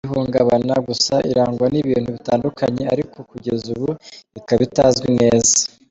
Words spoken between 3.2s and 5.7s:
kugeza ubu ikaba itazwi neza